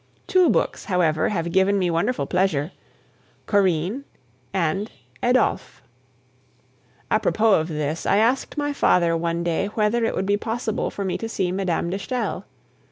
[0.25, 2.71] Two books, however, have given me wonderful pleasure
[3.45, 4.03] Corinne
[4.51, 4.89] and
[5.21, 5.83] Adolphe.
[7.11, 11.05] Apropos of this, I asked my father one day whether it would be possible for
[11.05, 11.91] me to see Mme.
[11.91, 12.45] de Stael.